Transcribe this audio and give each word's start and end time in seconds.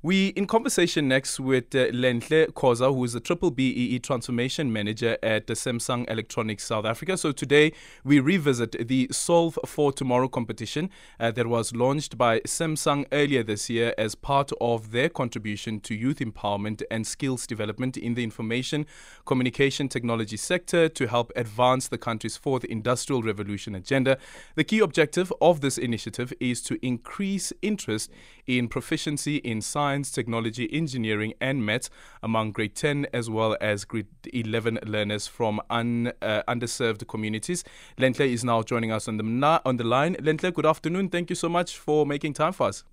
We 0.00 0.28
in 0.28 0.46
conversation 0.46 1.08
next 1.08 1.40
with 1.40 1.74
uh, 1.74 1.88
Lenhle 1.88 2.52
Khoza, 2.52 2.94
who 2.94 3.02
is 3.02 3.14
the 3.14 3.20
Triple 3.20 3.50
BEE 3.50 3.98
Transformation 3.98 4.72
Manager 4.72 5.18
at 5.24 5.48
Samsung 5.48 6.08
Electronics 6.08 6.62
South 6.62 6.84
Africa. 6.84 7.16
So 7.16 7.32
today 7.32 7.72
we 8.04 8.20
revisit 8.20 8.86
the 8.86 9.08
Solve 9.10 9.58
for 9.66 9.90
Tomorrow 9.90 10.28
competition 10.28 10.90
uh, 11.18 11.32
that 11.32 11.48
was 11.48 11.74
launched 11.74 12.16
by 12.16 12.38
Samsung 12.42 13.06
earlier 13.10 13.42
this 13.42 13.68
year 13.68 13.92
as 13.98 14.14
part 14.14 14.52
of 14.60 14.92
their 14.92 15.08
contribution 15.08 15.80
to 15.80 15.96
youth 15.96 16.20
empowerment 16.20 16.80
and 16.92 17.04
skills 17.04 17.44
development 17.44 17.96
in 17.96 18.14
the 18.14 18.22
information 18.22 18.86
communication 19.26 19.88
technology 19.88 20.36
sector 20.36 20.88
to 20.88 21.08
help 21.08 21.32
advance 21.34 21.88
the 21.88 21.98
country's 21.98 22.36
fourth 22.36 22.64
industrial 22.66 23.22
revolution 23.22 23.74
agenda. 23.74 24.16
The 24.54 24.62
key 24.62 24.78
objective 24.78 25.32
of 25.40 25.60
this 25.60 25.76
initiative 25.76 26.32
is 26.38 26.62
to 26.62 26.78
increase 26.86 27.52
interest 27.62 28.12
in 28.46 28.68
proficiency 28.68 29.38
in 29.38 29.60
science 29.60 29.87
science, 29.88 30.10
technology, 30.10 30.68
engineering, 30.70 31.32
and 31.40 31.64
maths 31.64 31.88
among 32.22 32.52
grade 32.52 32.74
10 32.74 33.06
as 33.14 33.30
well 33.30 33.56
as 33.58 33.86
grade 33.86 34.06
11 34.34 34.78
learners 34.84 35.26
from 35.26 35.60
un, 35.70 36.12
uh, 36.20 36.42
underserved 36.46 37.08
communities. 37.08 37.64
Lenhle 37.96 38.26
is 38.30 38.44
now 38.44 38.62
joining 38.62 38.92
us 38.92 39.08
on 39.08 39.16
the, 39.16 39.60
on 39.64 39.76
the 39.78 39.84
line. 39.84 40.14
Lenhle, 40.16 40.52
good 40.52 40.66
afternoon. 40.66 41.08
Thank 41.08 41.30
you 41.30 41.36
so 41.36 41.48
much 41.48 41.78
for 41.78 42.04
making 42.04 42.34
time 42.34 42.52
for 42.52 42.66
us. 42.68 42.84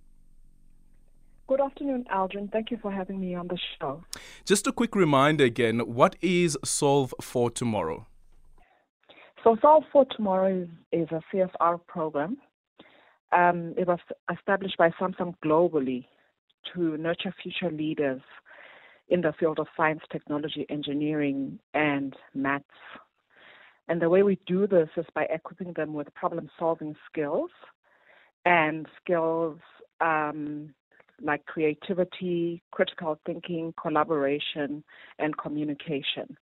Good 1.47 1.59
afternoon, 1.59 2.05
Aldrin. 2.11 2.49
Thank 2.51 2.71
you 2.71 2.77
for 2.81 2.91
having 2.91 3.19
me 3.19 3.35
on 3.35 3.47
the 3.49 3.59
show. 3.77 4.03
Just 4.45 4.65
a 4.65 4.71
quick 4.71 4.95
reminder 4.95 5.43
again 5.43 5.79
what 5.79 6.15
is 6.21 6.57
Solve 6.63 7.13
for 7.21 7.51
Tomorrow? 7.51 8.07
So, 9.43 9.57
Solve 9.61 9.83
for 9.91 10.05
Tomorrow 10.15 10.63
is, 10.63 10.69
is 11.01 11.07
a 11.11 11.21
CSR 11.29 11.79
program. 11.87 12.37
Um, 13.31 13.73
it 13.77 13.85
was 13.85 13.99
established 14.35 14.77
by 14.77 14.89
Samsung 14.91 15.35
globally 15.43 16.05
to 16.73 16.97
nurture 16.97 17.33
future 17.41 17.71
leaders 17.71 18.21
in 19.09 19.21
the 19.21 19.33
field 19.39 19.59
of 19.59 19.67
science, 19.77 20.01
technology, 20.11 20.65
engineering, 20.69 21.59
and 21.73 22.15
maths. 22.33 22.65
And 23.87 24.01
the 24.01 24.09
way 24.09 24.23
we 24.23 24.39
do 24.47 24.65
this 24.65 24.89
is 24.97 25.05
by 25.13 25.23
equipping 25.29 25.73
them 25.73 25.93
with 25.93 26.13
problem 26.15 26.49
solving 26.57 26.95
skills 27.09 27.51
and 28.45 28.87
skills 29.01 29.59
um, 30.01 30.73
like 31.21 31.45
creativity, 31.45 32.61
critical 32.71 33.19
thinking, 33.25 33.73
collaboration, 33.81 34.83
and 35.19 35.37
communication. 35.37 36.37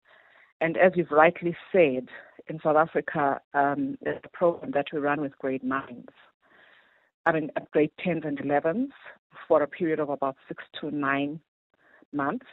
And 0.61 0.77
as 0.77 0.93
you've 0.95 1.11
rightly 1.11 1.57
said, 1.73 2.09
in 2.49 2.61
South 2.63 2.77
Africa, 2.77 3.41
um, 3.55 3.99
a 4.07 4.29
program 4.33 4.71
that 4.73 4.87
we 4.93 4.99
run 4.99 5.21
with 5.21 5.37
grade 5.39 5.65
nines. 5.65 6.07
I 7.25 7.33
mean, 7.33 7.51
at 7.57 7.71
grade 7.71 7.93
10s 8.05 8.27
and 8.27 8.39
11s 8.39 8.91
for 9.47 9.63
a 9.63 9.69
period 9.69 10.01
of 10.01 10.09
about 10.09 10.37
six 10.49 10.65
to 10.81 10.91
nine 10.91 11.41
months. 12.13 12.47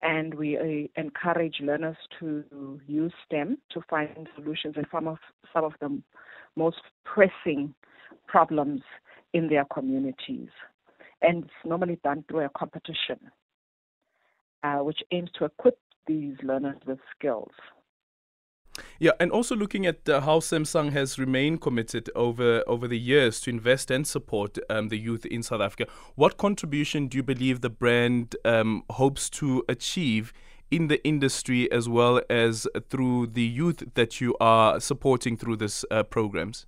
And 0.00 0.34
we 0.34 0.56
uh, 0.56 1.00
encourage 1.00 1.56
learners 1.60 1.96
to 2.20 2.80
use 2.86 3.12
STEM 3.26 3.58
to 3.70 3.80
find 3.90 4.28
solutions 4.36 4.76
in 4.76 4.84
some 4.92 5.08
of, 5.08 5.18
some 5.52 5.64
of 5.64 5.72
the 5.80 6.00
most 6.54 6.82
pressing 7.04 7.74
problems 8.28 8.82
in 9.32 9.48
their 9.48 9.64
communities. 9.64 10.50
And 11.20 11.44
it's 11.44 11.52
normally 11.64 11.98
done 12.04 12.24
through 12.28 12.44
a 12.44 12.50
competition, 12.56 13.18
uh, 14.62 14.78
which 14.78 15.00
aims 15.10 15.30
to 15.38 15.46
equip 15.46 15.78
these 16.06 16.36
learners 16.44 16.76
with 16.86 17.00
skills. 17.16 17.50
Yeah, 19.00 19.12
and 19.20 19.30
also 19.30 19.54
looking 19.54 19.86
at 19.86 20.08
uh, 20.08 20.22
how 20.22 20.40
Samsung 20.40 20.90
has 20.90 21.20
remained 21.20 21.60
committed 21.60 22.10
over 22.16 22.64
over 22.66 22.88
the 22.88 22.98
years 22.98 23.40
to 23.42 23.50
invest 23.50 23.92
and 23.92 24.04
support 24.04 24.58
um, 24.68 24.88
the 24.88 24.98
youth 24.98 25.24
in 25.24 25.44
South 25.44 25.60
Africa. 25.60 25.86
What 26.16 26.36
contribution 26.36 27.06
do 27.06 27.16
you 27.16 27.22
believe 27.22 27.60
the 27.60 27.70
brand 27.70 28.34
um, 28.44 28.82
hopes 28.90 29.30
to 29.30 29.64
achieve 29.68 30.32
in 30.72 30.88
the 30.88 31.02
industry 31.06 31.70
as 31.70 31.88
well 31.88 32.20
as 32.28 32.66
through 32.90 33.28
the 33.28 33.42
youth 33.42 33.84
that 33.94 34.20
you 34.20 34.36
are 34.40 34.80
supporting 34.80 35.36
through 35.36 35.56
this 35.56 35.84
uh, 35.92 36.02
programs? 36.02 36.66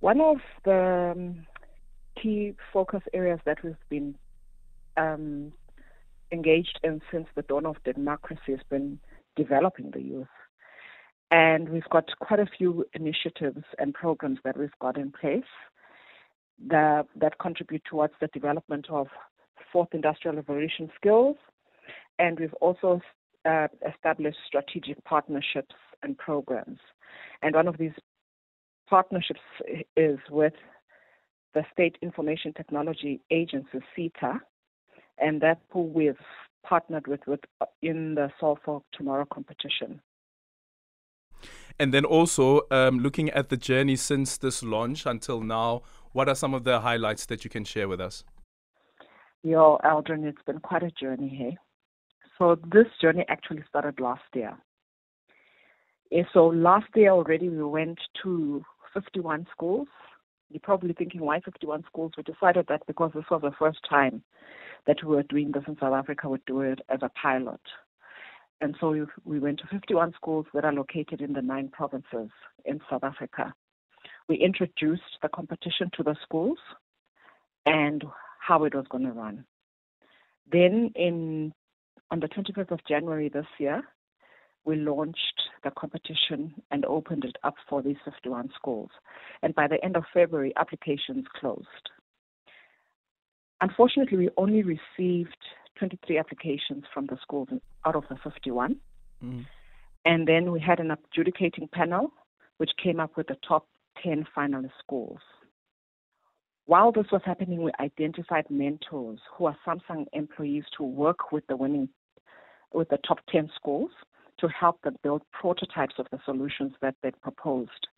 One 0.00 0.22
of 0.22 0.38
the 0.64 1.12
um, 1.14 1.46
key 2.20 2.54
focus 2.72 3.02
areas 3.12 3.40
that 3.44 3.62
we've 3.62 3.76
been 3.90 4.14
um, 4.96 5.52
engaged 6.32 6.80
in 6.82 7.02
since 7.10 7.28
the 7.34 7.42
dawn 7.42 7.66
of 7.66 7.76
democracy 7.84 8.52
has 8.52 8.60
been 8.70 8.98
developing 9.36 9.90
the 9.92 10.02
youth. 10.02 10.26
And 11.30 11.68
we've 11.68 11.88
got 11.90 12.08
quite 12.20 12.40
a 12.40 12.46
few 12.46 12.84
initiatives 12.94 13.64
and 13.78 13.92
programs 13.92 14.38
that 14.44 14.56
we've 14.56 14.78
got 14.80 14.96
in 14.96 15.12
place 15.12 15.42
that, 16.68 17.06
that 17.16 17.38
contribute 17.38 17.82
towards 17.84 18.14
the 18.20 18.28
development 18.28 18.86
of 18.90 19.08
fourth 19.72 19.88
industrial 19.92 20.36
revolution 20.36 20.90
skills. 20.94 21.36
And 22.18 22.38
we've 22.38 22.54
also 22.54 23.00
uh, 23.44 23.68
established 23.88 24.38
strategic 24.46 25.02
partnerships 25.04 25.74
and 26.02 26.16
programs. 26.16 26.78
And 27.42 27.54
one 27.54 27.68
of 27.68 27.76
these 27.76 27.92
partnerships 28.88 29.40
is 29.96 30.18
with 30.30 30.54
the 31.54 31.64
State 31.72 31.96
Information 32.02 32.52
Technology 32.52 33.20
Agency, 33.30 33.80
SITA, 33.94 34.40
and 35.18 35.40
that's 35.40 35.60
who 35.70 35.82
we've 35.82 36.14
partnered 36.68 37.06
with, 37.06 37.20
with 37.26 37.40
uh, 37.60 37.66
in 37.82 38.14
the 38.14 38.30
Solve 38.40 38.58
for 38.64 38.82
Tomorrow 38.92 39.26
competition. 39.32 40.00
And 41.78 41.92
then 41.92 42.04
also 42.04 42.62
um, 42.70 43.00
looking 43.00 43.30
at 43.30 43.50
the 43.50 43.56
journey 43.56 43.96
since 43.96 44.38
this 44.38 44.62
launch 44.62 45.04
until 45.06 45.40
now, 45.40 45.82
what 46.12 46.28
are 46.28 46.34
some 46.34 46.54
of 46.54 46.64
the 46.64 46.80
highlights 46.80 47.26
that 47.26 47.44
you 47.44 47.50
can 47.50 47.64
share 47.64 47.88
with 47.88 48.00
us? 48.00 48.24
Yo, 49.42 49.78
Aldrin, 49.84 50.24
it's 50.24 50.42
been 50.46 50.60
quite 50.60 50.82
a 50.82 50.90
journey 50.90 51.28
here. 51.28 51.54
So 52.38 52.56
this 52.72 52.86
journey 53.00 53.24
actually 53.28 53.62
started 53.68 54.00
last 54.00 54.22
year. 54.34 54.56
So 56.32 56.46
last 56.46 56.86
year 56.94 57.10
already 57.10 57.48
we 57.48 57.62
went 57.62 57.98
to 58.22 58.64
51 58.94 59.46
schools. 59.50 59.88
You're 60.50 60.60
probably 60.62 60.92
thinking, 60.92 61.22
why 61.22 61.40
51 61.40 61.84
schools? 61.86 62.12
We 62.16 62.22
decided 62.22 62.66
that 62.68 62.86
because 62.86 63.10
this 63.14 63.24
was 63.30 63.42
the 63.42 63.52
first 63.58 63.80
time 63.88 64.22
that 64.86 64.98
we 65.02 65.16
were 65.16 65.24
doing 65.24 65.50
this 65.52 65.64
in 65.66 65.76
South 65.78 65.94
Africa 65.94 66.28
we 66.28 66.32
would 66.32 66.44
do 66.46 66.60
it 66.60 66.80
as 66.88 67.00
a 67.02 67.10
pilot. 67.20 67.60
And 68.60 68.76
so 68.80 68.90
we, 68.90 69.02
we 69.24 69.38
went 69.38 69.58
to 69.58 69.66
51 69.66 70.14
schools 70.14 70.46
that 70.54 70.64
are 70.64 70.72
located 70.72 71.20
in 71.20 71.32
the 71.32 71.42
nine 71.42 71.68
provinces 71.68 72.30
in 72.64 72.80
South 72.88 73.04
Africa. 73.04 73.52
We 74.28 74.36
introduced 74.36 75.18
the 75.22 75.28
competition 75.28 75.90
to 75.96 76.02
the 76.02 76.16
schools 76.22 76.58
and 77.66 78.02
how 78.40 78.64
it 78.64 78.74
was 78.74 78.86
going 78.88 79.04
to 79.04 79.12
run. 79.12 79.44
Then 80.50 80.92
in 80.94 81.52
on 82.10 82.20
the 82.20 82.28
25th 82.28 82.70
of 82.70 82.80
January 82.88 83.28
this 83.28 83.46
year, 83.58 83.82
we 84.64 84.76
launched 84.76 85.42
the 85.64 85.70
competition 85.70 86.54
and 86.70 86.84
opened 86.84 87.24
it 87.24 87.36
up 87.44 87.54
for 87.68 87.82
these 87.82 87.96
51 88.04 88.50
schools. 88.54 88.90
And 89.42 89.54
by 89.54 89.68
the 89.68 89.82
end 89.84 89.96
of 89.96 90.04
February, 90.12 90.52
applications 90.56 91.24
closed. 91.38 91.66
Unfortunately, 93.60 94.18
we 94.18 94.30
only 94.36 94.62
received 94.62 95.36
23 95.78 96.18
applications 96.18 96.84
from 96.92 97.06
the 97.06 97.16
schools 97.22 97.48
out 97.84 97.96
of 97.96 98.04
the 98.08 98.16
51. 98.22 98.76
Mm. 99.24 99.46
And 100.04 100.28
then 100.28 100.52
we 100.52 100.60
had 100.60 100.78
an 100.78 100.90
adjudicating 100.90 101.68
panel, 101.72 102.12
which 102.58 102.70
came 102.82 103.00
up 103.00 103.16
with 103.16 103.26
the 103.26 103.36
top 103.46 103.66
10 104.02 104.26
finalist 104.36 104.70
schools. 104.78 105.18
While 106.66 106.92
this 106.92 107.06
was 107.12 107.22
happening, 107.24 107.62
we 107.62 107.70
identified 107.80 108.50
mentors 108.50 109.20
who 109.34 109.46
are 109.46 109.56
Samsung 109.66 110.06
employees 110.12 110.64
to 110.76 110.82
work 110.82 111.30
with 111.32 111.46
the 111.46 111.56
winning, 111.56 111.88
with 112.72 112.88
the 112.88 112.98
top 113.06 113.20
10 113.30 113.50
schools 113.54 113.90
to 114.38 114.48
help 114.48 114.80
them 114.82 114.96
build 115.02 115.22
prototypes 115.32 115.94
of 115.98 116.06
the 116.10 116.18
solutions 116.24 116.72
that 116.82 116.94
they 117.02 117.10
proposed 117.22 117.88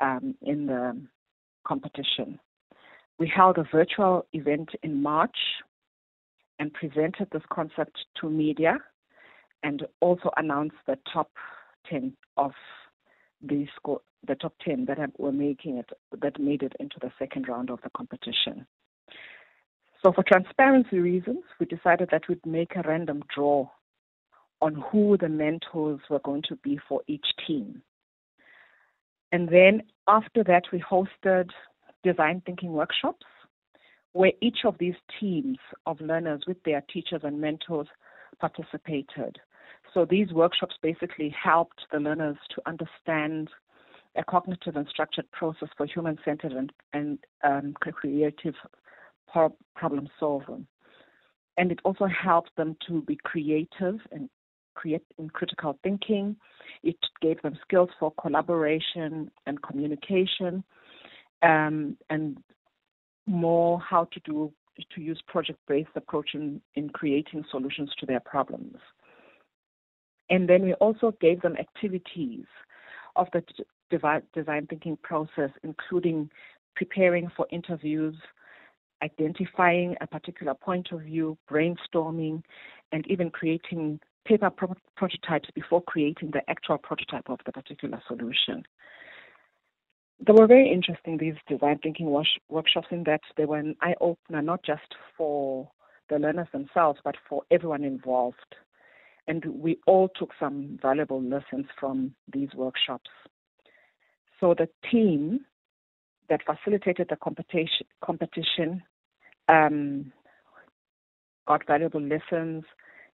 um, 0.00 0.34
in 0.42 0.66
the 0.66 1.00
competition. 1.66 2.38
We 3.18 3.30
held 3.34 3.58
a 3.58 3.64
virtual 3.70 4.26
event 4.32 4.70
in 4.82 5.02
March 5.02 5.36
and 6.58 6.72
presented 6.72 7.28
this 7.32 7.42
concept 7.52 7.98
to 8.20 8.30
media 8.30 8.78
and 9.62 9.82
also 10.00 10.30
announced 10.36 10.76
the 10.86 10.98
top 11.12 11.30
10 11.88 12.16
of 12.36 12.52
the 13.42 13.66
score, 13.76 14.00
the 14.26 14.34
top 14.34 14.54
10 14.64 14.86
that 14.86 14.98
were 15.18 15.32
making 15.32 15.78
it, 15.78 15.90
that 16.20 16.40
made 16.40 16.62
it 16.62 16.72
into 16.80 16.96
the 17.00 17.10
second 17.18 17.48
round 17.48 17.70
of 17.70 17.80
the 17.82 17.90
competition. 17.96 18.66
So 20.04 20.12
for 20.12 20.24
transparency 20.24 20.98
reasons, 20.98 21.44
we 21.60 21.66
decided 21.66 22.08
that 22.10 22.28
we'd 22.28 22.44
make 22.44 22.74
a 22.74 22.82
random 22.82 23.22
draw 23.32 23.68
on 24.62 24.82
who 24.90 25.18
the 25.18 25.28
mentors 25.28 26.00
were 26.08 26.20
going 26.20 26.42
to 26.48 26.56
be 26.56 26.78
for 26.88 27.02
each 27.08 27.26
team. 27.46 27.82
And 29.32 29.48
then 29.48 29.82
after 30.06 30.44
that, 30.44 30.64
we 30.72 30.80
hosted 30.80 31.50
design 32.04 32.42
thinking 32.46 32.72
workshops 32.72 33.26
where 34.12 34.32
each 34.40 34.58
of 34.64 34.76
these 34.78 34.94
teams 35.18 35.58
of 35.86 36.00
learners 36.00 36.42
with 36.46 36.62
their 36.64 36.82
teachers 36.92 37.22
and 37.24 37.40
mentors 37.40 37.88
participated. 38.38 39.38
So 39.92 40.04
these 40.04 40.32
workshops 40.32 40.76
basically 40.80 41.30
helped 41.30 41.80
the 41.90 41.98
learners 41.98 42.36
to 42.54 42.62
understand 42.66 43.48
a 44.16 44.22
cognitive 44.22 44.76
and 44.76 44.86
structured 44.88 45.30
process 45.32 45.70
for 45.76 45.86
human 45.86 46.18
centered 46.24 46.52
and, 46.52 46.72
and 46.92 47.18
um, 47.42 47.74
creative 47.80 48.54
problem 49.74 50.08
solving. 50.20 50.66
And 51.56 51.72
it 51.72 51.80
also 51.84 52.06
helped 52.06 52.54
them 52.56 52.76
to 52.88 53.02
be 53.02 53.18
creative 53.24 53.98
and 54.10 54.28
in 55.18 55.30
critical 55.30 55.78
thinking. 55.82 56.36
It 56.82 56.96
gave 57.20 57.40
them 57.42 57.58
skills 57.62 57.90
for 57.98 58.12
collaboration 58.20 59.30
and 59.46 59.62
communication, 59.62 60.64
um, 61.42 61.96
and 62.10 62.38
more 63.26 63.80
how 63.80 64.04
to 64.12 64.20
do 64.20 64.52
to 64.94 65.00
use 65.00 65.22
project-based 65.26 65.90
approach 65.96 66.30
in, 66.34 66.60
in 66.74 66.88
creating 66.88 67.44
solutions 67.50 67.90
to 68.00 68.06
their 68.06 68.20
problems. 68.20 68.76
And 70.30 70.48
then 70.48 70.62
we 70.62 70.72
also 70.74 71.14
gave 71.20 71.42
them 71.42 71.56
activities 71.56 72.46
of 73.16 73.28
the 73.32 73.42
design 74.34 74.66
thinking 74.66 74.96
process, 75.02 75.50
including 75.62 76.30
preparing 76.74 77.30
for 77.36 77.46
interviews, 77.52 78.14
identifying 79.02 79.94
a 80.00 80.06
particular 80.06 80.54
point 80.54 80.90
of 80.92 81.02
view, 81.02 81.36
brainstorming, 81.50 82.42
and 82.92 83.06
even 83.08 83.30
creating 83.30 84.00
paper 84.24 84.50
pro- 84.50 84.76
prototypes 84.96 85.48
before 85.54 85.82
creating 85.82 86.30
the 86.32 86.48
actual 86.48 86.78
prototype 86.78 87.28
of 87.28 87.40
the 87.46 87.52
particular 87.52 88.00
solution. 88.06 88.64
They 90.24 90.32
were 90.32 90.46
very 90.46 90.70
interesting, 90.70 91.18
these 91.18 91.34
design 91.48 91.78
thinking 91.82 92.06
wash- 92.06 92.38
workshops, 92.48 92.88
in 92.90 93.04
that 93.04 93.22
they 93.36 93.44
were 93.44 93.58
an 93.58 93.76
eye 93.80 93.94
opener 94.00 94.42
not 94.42 94.62
just 94.62 94.94
for 95.16 95.68
the 96.08 96.18
learners 96.18 96.48
themselves, 96.52 97.00
but 97.04 97.16
for 97.28 97.42
everyone 97.50 97.84
involved. 97.84 98.36
And 99.26 99.44
we 99.44 99.78
all 99.86 100.08
took 100.08 100.30
some 100.38 100.78
valuable 100.80 101.22
lessons 101.22 101.66
from 101.78 102.14
these 102.32 102.48
workshops. 102.54 103.10
So 104.40 104.54
the 104.54 104.68
team 104.90 105.44
that 106.28 106.40
facilitated 106.44 107.08
the 107.08 107.16
competition, 107.16 107.86
competition 108.04 108.82
um, 109.48 110.12
got 111.46 111.66
valuable 111.66 112.00
lessons. 112.00 112.64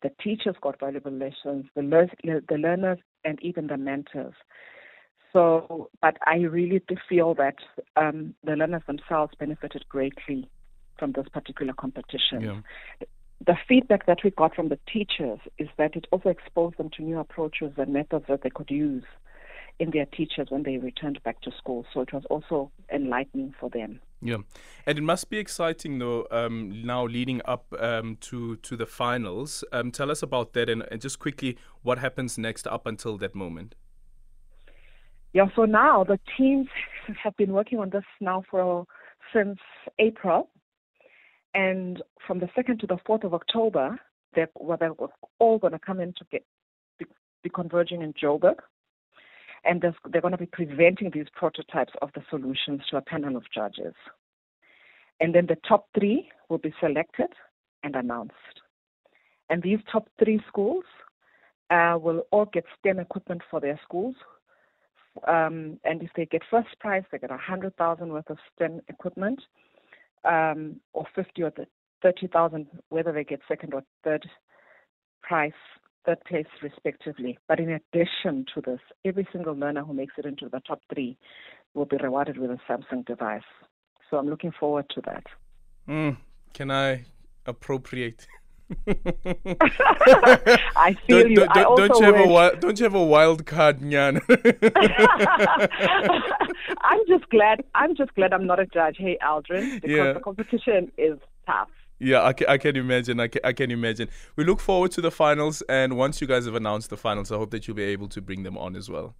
The 0.05 0.13
teachers 0.23 0.55
got 0.61 0.79
valuable 0.79 1.11
lessons, 1.11 1.65
the, 1.75 1.83
le- 1.83 2.41
the 2.47 2.59
learners, 2.59 2.99
and 3.25 3.43
even 3.43 3.67
the 3.69 3.79
mentors. 3.79 4.35
So, 5.33 5.89
but 6.03 6.19
I 6.27 6.37
really 6.37 6.83
do 6.87 6.97
feel 7.09 7.35
that 7.35 7.57
um, 7.97 8.35
the 8.45 8.53
learners 8.53 8.83
themselves 8.87 9.33
benefited 9.41 9.89
greatly 9.89 10.49
from 10.99 11.13
this 11.13 11.27
particular 11.33 11.73
competition. 11.73 12.43
Yeah. 12.43 12.61
The 13.47 13.57
feedback 13.67 14.05
that 14.05 14.19
we 14.23 14.31
got 14.31 14.55
from 14.55 14.69
the 14.69 14.79
teachers 14.93 15.41
is 15.59 15.69
that 15.79 15.97
it 15.97 16.07
also 16.13 16.29
exposed 16.29 16.77
them 16.77 16.91
to 16.99 17.03
new 17.03 17.19
approaches 17.19 17.73
and 17.79 17.93
methods 17.93 18.27
that 18.29 18.43
they 18.43 18.51
could 18.51 18.71
use 18.71 19.05
in 19.79 19.91
their 19.91 20.07
teachers 20.07 20.49
when 20.51 20.63
they 20.63 20.79
returned 20.79 21.23
back 21.25 21.41
to 21.43 21.51
school. 21.59 21.85
So 21.93 22.01
it 22.01 22.13
was 22.13 22.25
also 22.31 22.71
enlightening 22.93 23.55
for 23.59 23.71
them. 23.71 24.01
Yeah, 24.21 24.39
and 24.87 24.97
it 24.97 25.03
must 25.03 25.29
be 25.29 25.39
exciting 25.39 25.99
though. 25.99 26.27
Um, 26.31 26.83
now 26.85 27.05
leading 27.05 27.43
up 27.45 27.67
um, 27.79 28.17
to 28.23 28.57
to 28.57 28.77
the 28.77 28.87
finals, 28.87 29.65
um, 29.73 29.91
tell 29.91 30.11
us 30.11 30.23
about 30.23 30.55
that 30.55 30.71
and, 30.71 30.83
and 30.91 31.01
just 31.01 31.19
quickly 31.19 31.59
what 31.83 31.99
happens 31.99 32.39
next 32.39 32.67
up 32.67 32.87
until 32.87 33.19
that 33.19 33.35
moment. 33.35 33.75
Yeah, 35.35 35.47
so 35.57 35.65
now 35.65 36.05
the 36.05 36.19
teams 36.39 36.69
have 37.23 37.37
been 37.37 37.53
working 37.53 37.81
on 37.81 37.91
this 37.91 38.05
now 38.21 38.45
for 38.51 38.87
since 39.35 39.59
April, 39.99 40.49
and 41.53 42.03
from 42.27 42.39
the 42.39 42.49
second 42.55 42.81
to 42.81 42.87
the 42.87 42.99
fourth 43.05 43.25
of 43.25 43.35
October, 43.35 43.99
they're, 44.35 44.49
well, 44.55 44.79
they're 44.79 44.95
all 45.39 45.59
going 45.59 45.73
to 45.73 45.79
come 45.79 46.01
in 46.01 46.13
to 46.15 46.25
get 46.31 46.45
be, 46.99 47.07
be 47.43 47.51
converging 47.51 48.01
in 48.01 48.15
Joburg 48.15 48.57
and 49.65 49.81
they're 49.81 50.21
going 50.21 50.33
to 50.33 50.39
be 50.39 50.47
presenting 50.47 51.11
these 51.13 51.27
prototypes 51.35 51.93
of 52.03 52.11
the 52.15 52.23
solutions 52.31 52.83
to 52.91 52.97
a 52.97 53.03
panel 53.03 53.37
of 53.37 53.45
judges. 53.55 53.95
And 55.21 55.35
then 55.35 55.47
the 55.47 55.57
top 55.67 55.89
three 55.99 56.29
will 56.49 56.59
be 56.59 56.75
selected 56.81 57.33
and 57.83 57.95
announced. 57.97 58.35
And 59.49 59.63
these 59.63 59.79
top 59.91 60.09
three 60.19 60.41
schools 60.49 60.85
uh, 61.71 61.97
will 62.01 62.27
all 62.31 62.47
get 62.47 62.65
STEM 62.79 62.99
equipment 62.99 63.43
for 63.51 63.61
their 63.61 63.79
schools. 63.85 64.17
Um, 65.29 65.79
and 65.85 66.03
if 66.03 66.11
they 66.17 66.27
get 66.27 66.43
first 66.51 66.69
prize, 66.81 67.05
they 67.13 67.19
get 67.19 67.31
100000 67.31 68.09
worth 68.09 68.31
of 68.31 68.39
STEM 68.55 68.81
equipment, 68.89 69.41
um, 70.25 70.81
or 70.93 71.07
50 71.15 71.43
or 71.43 71.53
30,000, 72.03 72.67
whether 72.89 73.13
they 73.13 73.25
get 73.25 73.41
second 73.47 73.75
or 73.75 73.83
third 74.03 74.29
prize 75.23 75.53
third 76.05 76.23
place 76.25 76.47
respectively. 76.63 77.39
But 77.49 77.61
in 77.61 77.71
addition 77.71 78.47
to 78.55 78.61
this, 78.61 78.81
every 79.05 79.27
single 79.33 79.55
learner 79.55 79.85
who 79.85 79.95
makes 79.95 80.15
it 80.19 80.27
into 80.27 80.49
the 80.49 80.61
top 80.61 80.81
three 80.93 81.17
will 81.75 81.87
be 81.87 81.97
rewarded 82.03 82.39
with 82.39 82.51
a 82.51 82.59
Samsung 82.69 83.05
device. 83.05 83.43
So 84.11 84.17
I'm 84.17 84.29
looking 84.29 84.53
forward 84.59 84.87
to 84.95 85.01
that. 85.07 85.25
Mm, 85.89 86.17
can 86.53 86.71
I 86.71 87.05
appropriate? 87.47 88.27
I 90.77 90.97
feel 91.07 91.21
don't, 91.21 91.31
you. 91.31 91.37
Don't, 91.37 91.57
I 91.57 91.63
don't 91.63 91.99
you 91.99 92.05
have 92.05 92.15
wish. 92.15 92.27
a 92.27 92.29
wild, 92.29 92.61
don't 92.61 92.79
you 92.79 92.85
have 92.85 92.95
a 92.95 93.05
wild 93.05 93.45
card, 93.45 93.81
Nyan? 93.81 94.21
I'm 96.81 97.01
just 97.07 97.29
glad. 97.29 97.63
I'm 97.75 97.95
just 97.95 98.15
glad 98.15 98.33
I'm 98.33 98.47
not 98.47 98.61
a 98.61 98.67
judge. 98.67 98.97
Hey, 98.99 99.19
Aldrin, 99.23 99.83
because 99.83 99.91
yeah. 99.91 100.13
the 100.13 100.21
competition 100.21 100.91
is 100.97 101.19
tough. 101.47 101.69
Yeah, 101.99 102.23
I 102.25 102.33
can, 102.33 102.49
I 102.49 102.59
can 102.59 102.77
imagine. 102.77 103.21
I 103.21 103.29
can, 103.29 103.41
I 103.45 103.53
can 103.53 103.71
imagine. 103.71 104.09
We 104.37 104.45
look 104.45 104.61
forward 104.61 104.91
to 104.93 105.01
the 105.01 105.11
finals, 105.11 105.63
and 105.69 105.97
once 105.97 106.21
you 106.21 106.27
guys 106.27 106.45
have 106.45 106.55
announced 106.55 106.91
the 106.91 106.97
finals, 106.97 107.31
I 107.31 107.37
hope 107.37 107.51
that 107.53 107.67
you'll 107.67 107.77
be 107.77 107.85
able 107.85 108.09
to 108.09 108.21
bring 108.21 108.43
them 108.43 108.59
on 108.59 108.77
as 108.77 108.91
well. 108.91 109.15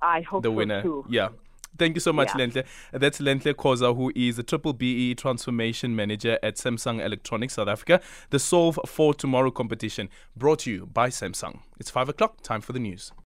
I 0.00 0.20
hope 0.20 0.42
the 0.42 0.48
so 0.48 0.52
winner. 0.52 0.82
Too. 0.82 1.04
Yeah. 1.08 1.30
Thank 1.76 1.96
you 1.96 2.00
so 2.00 2.12
much, 2.12 2.28
yeah. 2.28 2.46
Lenhle. 2.46 2.64
That's 2.92 3.20
Lenhle 3.20 3.52
Khoza, 3.54 3.94
who 3.94 4.10
is 4.16 4.38
a 4.38 4.42
Triple 4.42 4.72
BEE 4.72 5.14
Transformation 5.16 5.94
Manager 5.94 6.38
at 6.42 6.56
Samsung 6.56 7.04
Electronics 7.04 7.54
South 7.54 7.68
Africa. 7.68 8.00
The 8.30 8.38
Solve 8.38 8.78
for 8.86 9.12
Tomorrow 9.12 9.50
competition 9.50 10.08
brought 10.34 10.60
to 10.60 10.70
you 10.70 10.86
by 10.86 11.10
Samsung. 11.10 11.60
It's 11.78 11.90
5 11.90 12.08
o'clock, 12.08 12.40
time 12.42 12.62
for 12.62 12.72
the 12.72 12.80
news. 12.80 13.12